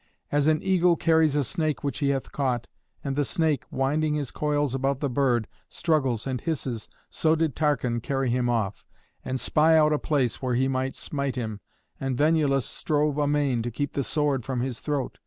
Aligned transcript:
As 0.31 0.47
an 0.47 0.63
eagle 0.63 0.95
carries 0.95 1.35
a 1.35 1.43
snake 1.43 1.83
which 1.83 1.99
he 1.99 2.09
hath 2.09 2.31
caught, 2.31 2.65
and 3.03 3.15
the 3.15 3.23
snake, 3.23 3.65
winding 3.69 4.15
his 4.15 4.31
coils 4.31 4.73
about 4.73 4.99
the 4.99 5.11
bird, 5.11 5.47
struggles 5.69 6.25
and 6.25 6.41
hisses, 6.41 6.89
so 7.11 7.35
did 7.35 7.55
Tarchon 7.55 7.99
carry 8.01 8.31
him 8.31 8.49
off, 8.49 8.83
and 9.23 9.39
spy 9.39 9.77
out 9.77 9.93
a 9.93 9.99
place 9.99 10.41
where 10.41 10.55
he 10.55 10.67
might 10.67 10.95
smite 10.95 11.35
him, 11.35 11.59
and 11.99 12.17
Venulus 12.17 12.65
strove 12.65 13.19
amain 13.19 13.61
to 13.61 13.69
keep 13.69 13.93
the 13.93 14.03
sword 14.03 14.43
from 14.43 14.61
his 14.61 14.79
throat. 14.79 15.19